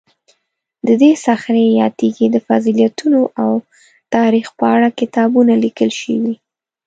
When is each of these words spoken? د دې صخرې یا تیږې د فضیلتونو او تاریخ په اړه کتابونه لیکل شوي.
د 0.87 0.89
دې 1.01 1.11
صخرې 1.25 1.65
یا 1.79 1.87
تیږې 1.97 2.27
د 2.31 2.37
فضیلتونو 2.47 3.21
او 3.41 3.51
تاریخ 4.15 4.47
په 4.59 4.65
اړه 4.75 4.89
کتابونه 4.99 5.53
لیکل 5.63 5.89
شوي. 6.01 6.35